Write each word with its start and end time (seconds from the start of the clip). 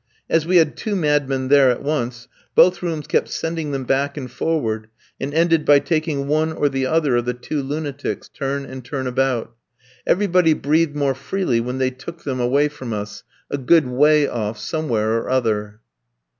As 0.27 0.47
we 0.47 0.57
had 0.57 0.75
two 0.75 0.95
madmen 0.95 1.49
there 1.49 1.69
at 1.69 1.83
once, 1.83 2.27
both 2.55 2.81
rooms 2.81 3.05
kept 3.05 3.29
sending 3.29 3.69
them 3.69 3.83
back 3.85 4.17
and 4.17 4.31
forward, 4.31 4.87
and 5.19 5.31
ended 5.31 5.63
by 5.63 5.77
taking 5.77 6.27
one 6.27 6.51
or 6.53 6.69
the 6.69 6.87
other 6.87 7.17
of 7.17 7.25
the 7.25 7.35
two 7.35 7.61
lunatics, 7.61 8.27
turn 8.27 8.65
and 8.65 8.83
turn 8.83 9.05
about. 9.05 9.53
Everybody 10.07 10.55
breathed 10.55 10.95
more 10.95 11.13
freely 11.13 11.59
when 11.59 11.77
they 11.77 11.91
took 11.91 12.23
them 12.23 12.39
away 12.39 12.67
from 12.67 12.93
us, 12.93 13.21
a 13.51 13.59
good 13.59 13.85
way 13.87 14.27
off, 14.27 14.57
somewhere 14.57 15.13
or 15.19 15.29
other. 15.29 15.81